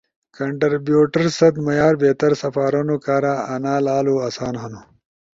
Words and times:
کنٹربیوٹر 0.37 1.25
ست 1.37 1.55
معیار 1.65 1.93
بہتر 2.03 2.31
سپارونو 2.41 2.97
کارا، 3.05 3.33
انا 3.53 3.75
لالو 3.85 4.15
آسان 4.27 4.53
ہنو۔ 4.61 4.81